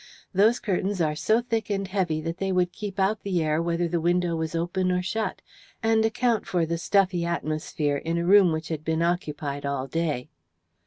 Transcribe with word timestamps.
Those 0.33 0.59
curtains 0.59 0.99
are 0.99 1.13
so 1.13 1.41
thick 1.43 1.69
and 1.69 1.87
heavy 1.87 2.21
that 2.21 2.37
they 2.37 2.51
would 2.51 2.71
keep 2.71 2.99
out 2.99 3.21
the 3.21 3.43
air 3.43 3.61
whether 3.61 3.87
the 3.87 4.01
window 4.01 4.35
was 4.35 4.55
open 4.55 4.91
or 4.91 5.03
shut, 5.03 5.43
and 5.83 6.03
account 6.03 6.47
for 6.47 6.65
the 6.65 6.79
stuffy 6.79 7.23
atmosphere 7.23 7.97
in 7.97 8.17
a 8.17 8.25
room 8.25 8.51
which 8.51 8.69
had 8.69 8.83
been 8.83 9.03
occupied 9.03 9.63
all 9.63 9.85
day. 9.85 10.31